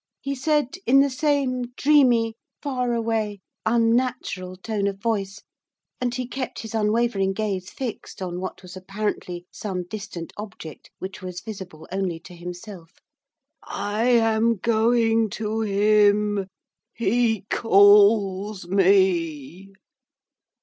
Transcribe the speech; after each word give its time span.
He 0.19 0.33
said, 0.33 0.77
in 0.87 0.99
the 1.01 1.11
same 1.11 1.73
dreamy, 1.77 2.33
faraway, 2.59 3.39
unnatural 3.67 4.55
tone 4.57 4.87
of 4.87 4.99
voice, 4.99 5.43
and 6.01 6.15
he 6.15 6.27
kept 6.27 6.61
his 6.63 6.73
unwavering 6.73 7.33
gaze 7.33 7.69
fixed 7.69 8.19
on 8.19 8.39
what 8.41 8.63
was 8.63 8.75
apparently 8.75 9.45
some 9.51 9.83
distant 9.83 10.33
object 10.37 10.89
which 10.97 11.21
was 11.21 11.41
visible 11.41 11.87
only 11.91 12.19
to 12.21 12.33
himself. 12.35 12.93
'I 13.67 14.05
am 14.05 14.55
going 14.55 15.29
to 15.37 15.61
him. 15.61 16.47
He 16.95 17.45
calls 17.51 18.67
me. 18.67 19.69